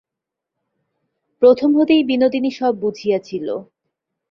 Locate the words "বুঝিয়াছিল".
2.75-3.47